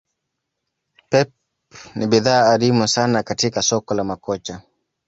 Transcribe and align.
Pep 1.11 1.29
ni 1.95 2.05
bidhaa 2.09 2.43
adimu 2.53 2.85
sana 2.95 3.19
katik 3.27 3.55
soko 3.69 3.91
la 3.95 4.03
makocha 4.09 4.55